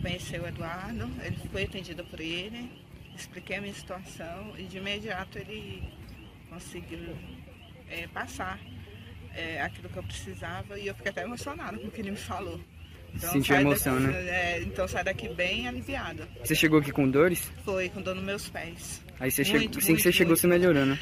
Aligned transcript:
conheci 0.00 0.36
o 0.38 0.46
Eduardo, 0.46 1.10
ele 1.22 1.36
foi 1.50 1.64
atendido 1.64 2.04
por 2.04 2.20
ele, 2.20 2.70
expliquei 3.14 3.56
a 3.56 3.60
minha 3.60 3.74
situação 3.74 4.54
e 4.58 4.64
de 4.64 4.78
imediato 4.78 5.38
ele 5.38 5.82
conseguiu 6.48 7.16
é, 7.88 8.06
passar 8.08 8.58
é, 9.34 9.60
aquilo 9.60 9.88
que 9.88 9.96
eu 9.96 10.02
precisava 10.02 10.78
e 10.78 10.86
eu 10.86 10.94
fiquei 10.94 11.10
até 11.10 11.22
emocionada 11.22 11.78
com 11.78 11.88
o 11.88 11.90
que 11.90 12.00
ele 12.00 12.12
me 12.12 12.16
falou. 12.16 12.60
Então, 13.14 13.32
Sentiu 13.32 13.54
saí 13.56 13.64
emoção, 13.64 13.94
daqui- 14.00 14.06
né? 14.06 14.28
é, 14.28 14.62
então 14.62 14.86
sai 14.88 15.04
daqui 15.04 15.28
bem 15.28 15.66
aliviada. 15.68 16.28
Você 16.44 16.54
chegou 16.54 16.78
aqui 16.80 16.90
com 16.92 17.08
dores? 17.10 17.50
Foi 17.64 17.88
com 17.88 18.00
dor 18.00 18.14
nos 18.14 18.24
meus 18.24 18.48
pés. 18.48 19.02
Aí 19.18 19.30
você 19.30 19.42
Muito, 19.42 19.52
chegou, 19.52 19.68
assim 19.68 19.80
que 19.80 19.90
muito, 19.92 20.02
você 20.02 20.12
chegou, 20.12 20.30
muito. 20.30 20.40
você 20.40 20.46
melhorou, 20.46 20.86
né? 20.86 20.98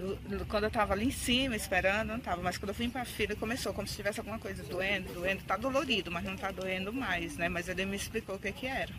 Eu- 0.00 0.18
quando 0.48 0.64
eu 0.64 0.70
tava 0.70 0.94
ali 0.94 1.06
em 1.06 1.10
cima 1.12 1.54
esperando, 1.54 2.08
não 2.08 2.18
tava. 2.18 2.42
Mas 2.42 2.58
quando 2.58 2.70
eu 2.70 2.74
vim 2.74 2.90
pra 2.90 3.04
fila, 3.04 3.36
começou 3.36 3.72
como 3.72 3.86
se 3.86 3.94
tivesse 3.94 4.18
alguma 4.18 4.38
coisa 4.38 4.62
doendo, 4.64 5.12
doendo. 5.12 5.42
Tá 5.44 5.56
dolorido, 5.56 6.10
mas 6.10 6.24
não 6.24 6.36
tá 6.36 6.50
doendo 6.50 6.92
mais, 6.92 7.36
né? 7.36 7.48
Mas 7.48 7.68
ele 7.68 7.84
me 7.84 7.96
explicou 7.96 8.34
o 8.34 8.38
que 8.38 8.50
que 8.50 8.66
era. 8.66 8.90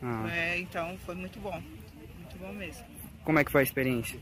Ah, 0.00 0.28
É, 0.32 0.58
então 0.58 0.96
foi 1.04 1.14
muito 1.16 1.40
bom. 1.40 1.60
Muito 1.60 2.38
bom 2.38 2.52
mesmo. 2.52 2.84
Como 3.24 3.38
é 3.38 3.44
que 3.44 3.50
foi 3.52 3.60
a 3.60 3.64
experiência? 3.64 4.18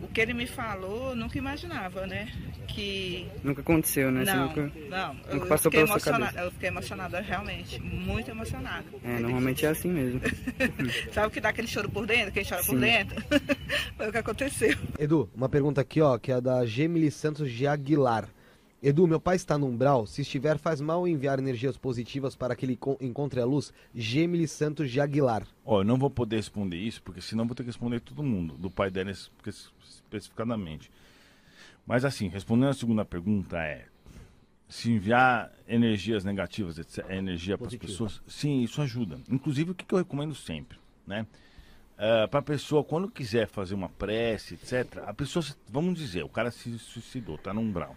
O 0.00 0.08
que 0.08 0.20
ele 0.20 0.34
me 0.34 0.46
falou, 0.48 1.10
eu 1.10 1.16
nunca 1.16 1.38
imaginava, 1.38 2.06
né? 2.08 2.28
Que. 2.66 3.28
Nunca 3.44 3.60
aconteceu, 3.60 4.10
né? 4.10 4.24
Você 4.24 4.32
Não, 4.34 4.46
nunca... 4.48 4.60
não. 4.90 5.14
nunca 5.14 5.30
Eu, 5.30 5.46
passou 5.46 5.70
fiquei 5.70 5.86
pela 5.86 5.98
sua 6.00 6.10
emocionada. 6.10 6.24
cabeça. 6.26 6.44
Eu 6.44 6.50
fiquei 6.50 6.68
emocionada 6.68 7.20
realmente. 7.20 7.80
Muito 7.80 8.30
emocionada. 8.30 8.84
É, 9.04 9.18
normalmente 9.20 9.64
é 9.64 9.68
assim 9.68 9.88
mesmo. 9.90 10.20
Sabe 11.12 11.28
o 11.28 11.30
que 11.30 11.40
dá 11.40 11.50
aquele 11.50 11.68
choro 11.68 11.88
por 11.88 12.04
dentro? 12.04 12.32
Quem 12.32 12.44
chora 12.44 12.62
Sim. 12.62 12.72
por 12.72 12.80
dentro? 12.80 13.24
foi 13.96 14.08
o 14.08 14.12
que 14.12 14.18
aconteceu. 14.18 14.76
Edu, 14.98 15.30
uma 15.36 15.48
pergunta 15.48 15.80
aqui, 15.80 16.00
ó, 16.00 16.18
que 16.18 16.32
é 16.32 16.40
da 16.40 16.66
Gemily 16.66 17.10
Santos 17.10 17.50
de 17.52 17.66
Aguilar. 17.66 18.28
Edu, 18.82 19.06
meu 19.06 19.20
pai 19.20 19.36
está 19.36 19.56
no 19.56 19.66
umbral. 19.68 20.06
Se 20.06 20.22
estiver, 20.22 20.58
faz 20.58 20.80
mal 20.80 21.06
enviar 21.06 21.38
energias 21.38 21.76
positivas 21.76 22.34
para 22.34 22.56
que 22.56 22.66
ele 22.66 22.76
co- 22.76 22.98
encontre 23.00 23.40
a 23.40 23.44
luz? 23.44 23.72
Gemily 23.94 24.48
Santos 24.48 24.90
de 24.90 25.00
Aguilar. 25.00 25.46
Ó, 25.64 25.80
eu 25.80 25.84
não 25.84 25.96
vou 25.96 26.10
poder 26.10 26.36
responder 26.36 26.76
isso, 26.78 27.00
porque 27.02 27.20
senão 27.20 27.46
vou 27.46 27.54
ter 27.54 27.62
que 27.62 27.68
responder 27.68 28.00
todo 28.00 28.24
mundo, 28.24 28.54
do 28.54 28.68
pai 28.68 28.90
dela 28.90 29.12
espe- 29.12 29.50
especificadamente. 29.88 30.90
Mas 31.86 32.04
assim, 32.04 32.26
respondendo 32.28 32.70
a 32.70 32.74
segunda 32.74 33.04
pergunta 33.04 33.56
é 33.58 33.86
se 34.68 34.90
enviar 34.90 35.52
energias 35.68 36.24
negativas, 36.24 36.76
etc, 36.78 37.08
energia 37.10 37.56
para 37.56 37.68
as 37.68 37.74
pessoas, 37.76 38.20
sim, 38.26 38.62
isso 38.62 38.82
ajuda. 38.82 39.20
Inclusive 39.30 39.70
o 39.70 39.74
que, 39.74 39.84
eu 39.94 39.98
recomendo 39.98 40.34
sempre, 40.34 40.78
né? 41.06 41.26
para 42.30 42.40
a 42.40 42.42
pessoa, 42.42 42.82
quando 42.82 43.08
quiser 43.08 43.46
fazer 43.46 43.74
uma 43.74 43.88
prece, 43.88 44.54
etc., 44.54 45.04
a 45.06 45.14
pessoa, 45.14 45.44
vamos 45.68 45.96
dizer, 45.96 46.24
o 46.24 46.28
cara 46.28 46.50
se 46.50 46.76
suicidou, 46.78 47.38
tá 47.38 47.52
no 47.54 47.60
umbral. 47.60 47.94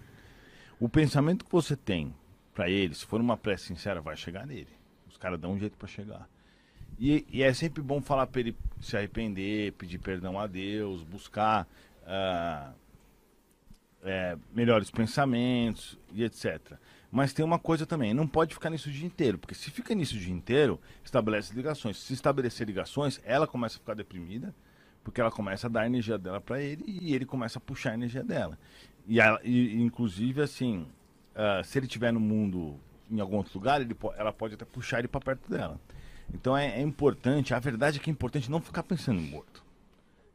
O 0.80 0.90
pensamento 0.90 1.46
que 1.46 1.52
você 1.52 1.76
tem 1.76 2.14
para 2.54 2.70
ele, 2.70 2.94
se 2.94 3.06
for 3.06 3.22
uma 3.22 3.38
prece 3.38 3.66
sincera, 3.66 4.02
vai 4.02 4.16
chegar 4.16 4.46
nele. 4.46 4.70
Os 5.08 5.18
caras 5.18 5.40
dão 5.40 5.54
um 5.54 5.60
jeito 5.60 5.78
para 5.78 5.88
chegar. 5.88 6.28
E, 7.00 7.26
e 7.30 7.44
é 7.44 7.54
sempre 7.54 7.82
bom 7.82 8.02
falar 8.02 8.28
para 8.28 8.42
ele 8.42 8.56
se 8.82 8.96
arrepender, 8.96 9.74
pedir 9.74 10.00
perdão 10.00 10.40
a 10.40 10.48
Deus, 10.48 11.04
buscar 11.04 11.68
ah, 12.06 12.72
é, 14.04 14.38
melhores 14.54 14.90
pensamentos 14.90 15.98
e 16.14 16.24
etc. 16.24 16.74
Mas 17.12 17.34
tem 17.34 17.44
uma 17.44 17.60
coisa 17.60 17.86
também, 17.86 18.14
não 18.14 18.28
pode 18.28 18.54
ficar 18.54 18.70
nisso 18.70 18.90
o 18.90 18.92
dia 18.92 19.06
inteiro, 19.06 19.38
porque 19.38 19.56
se 19.56 19.72
fica 19.72 19.96
nisso 19.96 20.16
o 20.16 20.20
dia 20.20 20.34
inteiro, 20.34 20.80
estabelece 21.04 21.54
ligações. 21.54 21.98
Se 21.98 22.14
estabelecer 22.14 22.68
ligações, 22.68 23.22
ela 23.24 23.48
começa 23.48 23.78
a 23.78 23.80
ficar 23.80 23.94
deprimida, 23.94 24.54
porque 25.04 25.22
ela 25.22 25.32
começa 25.32 25.68
a 25.68 25.70
dar 25.70 25.82
a 25.82 25.86
energia 25.86 26.18
dela 26.18 26.42
para 26.42 26.62
ele 26.62 26.84
e 26.88 27.14
ele 27.14 27.26
começa 27.26 27.58
a 27.58 27.62
puxar 27.62 27.92
a 27.92 27.94
energia 27.94 28.24
dela. 28.24 28.58
E, 29.08 29.20
ela, 29.20 29.40
e 29.44 29.82
inclusive, 29.82 30.42
assim, 30.42 30.88
ah, 31.36 31.62
se 31.64 31.78
ele 31.78 31.86
estiver 31.86 32.12
no 32.12 32.20
mundo 32.20 32.80
em 33.10 33.20
algum 33.20 33.38
outro 33.38 33.58
lugar, 33.58 33.82
ele, 33.82 33.96
ela 34.18 34.32
pode 34.32 34.56
até 34.56 34.66
puxar 34.66 35.00
ele 35.00 35.08
para 35.08 35.22
perto 35.22 35.50
dela. 35.50 35.80
Então 36.34 36.58
é, 36.58 36.80
é 36.80 36.82
importante, 36.82 37.54
a 37.54 37.60
verdade 37.60 38.00
é 38.00 38.02
que 38.02 38.10
é 38.10 38.14
importante 38.14 38.50
não 38.50 38.60
ficar 38.60 38.84
pensando 38.84 39.20
em 39.20 39.30
morto. 39.30 39.64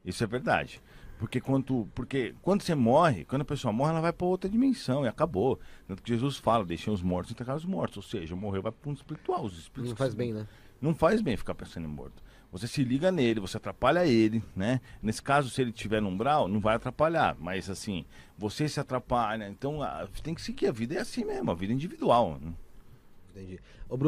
Isso 0.04 0.22
é 0.22 0.26
verdade. 0.26 0.80
Porque 1.18 1.40
quando, 1.40 1.86
porque 1.94 2.34
quando 2.40 2.62
você 2.62 2.74
morre, 2.74 3.26
quando 3.26 3.42
a 3.42 3.44
pessoa 3.44 3.72
morre, 3.72 3.90
ela 3.90 4.00
vai 4.00 4.12
para 4.12 4.26
outra 4.26 4.48
dimensão 4.48 5.04
e 5.04 5.08
acabou. 5.08 5.60
Tanto 5.86 6.02
que 6.02 6.08
Jesus 6.08 6.38
fala, 6.38 6.64
deixem 6.64 6.90
os 6.92 7.02
mortos 7.02 7.32
enterrar 7.32 7.56
os 7.56 7.64
mortos. 7.64 7.98
Ou 7.98 8.02
seja, 8.02 8.34
morreu 8.34 8.62
vai 8.62 8.72
para 8.72 8.88
um 8.90 8.94
espiritual. 8.94 9.44
Os 9.44 9.58
espíritos 9.58 9.90
Não 9.90 9.96
faz 9.96 10.14
bem, 10.14 10.32
né? 10.32 10.46
Não 10.80 10.94
faz 10.94 11.20
bem 11.20 11.36
ficar 11.36 11.54
pensando 11.54 11.84
em 11.84 11.90
morto. 11.90 12.22
Você 12.52 12.66
se 12.66 12.82
liga 12.82 13.12
nele, 13.12 13.38
você 13.38 13.56
atrapalha 13.56 14.04
ele, 14.04 14.42
né? 14.56 14.80
Nesse 15.00 15.22
caso, 15.22 15.48
se 15.50 15.60
ele 15.62 15.70
tiver 15.70 16.02
no 16.02 16.08
umbral, 16.08 16.48
não 16.48 16.58
vai 16.58 16.74
atrapalhar. 16.74 17.36
Mas 17.38 17.70
assim, 17.70 18.04
você 18.36 18.68
se 18.68 18.80
atrapalha. 18.80 19.48
Então, 19.48 19.82
ah, 19.82 20.08
tem 20.22 20.34
que 20.34 20.42
seguir. 20.42 20.66
A 20.66 20.72
vida 20.72 20.96
é 20.96 20.98
assim 20.98 21.24
mesmo, 21.24 21.50
a 21.50 21.54
vida 21.54 21.72
é 21.72 21.76
individual. 21.76 22.40
Né? 22.40 22.52
Entendi. 23.30 23.60
Ô, 23.88 23.96
Bruno, 23.96 23.98